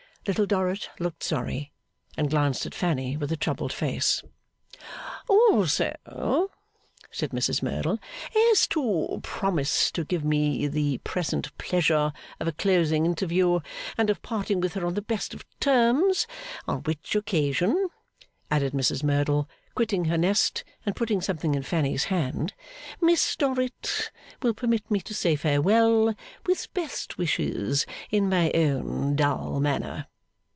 [0.27, 1.71] Little Dorrit looked sorry,
[2.15, 4.21] and glanced at Fanny with a troubled face.
[5.27, 6.49] 'Also,'
[7.09, 7.97] said Mrs Merdle,
[8.51, 13.61] 'as to promise to give me the present pleasure of a closing interview,
[13.97, 16.27] and of parting with her on the best of terms.
[16.67, 17.89] On which occasion,'
[18.51, 22.53] added Mrs Merdle, quitting her nest, and putting something in Fanny's hand,
[23.01, 24.11] 'Miss Dorrit
[24.43, 26.13] will permit me to say Farewell
[26.45, 30.05] with best wishes in my own dull manner.